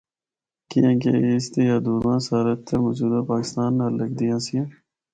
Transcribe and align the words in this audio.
کیانکہ 0.69 1.11
اس 1.35 1.45
دی 1.53 1.63
حدوداں 1.71 2.19
سرحد 2.27 2.59
تے 2.67 2.75
موجودہ 2.83 3.21
پاکستان 3.31 3.71
نال 3.79 3.93
لگدیا 3.99 4.33
آسیاں۔ 4.43 4.65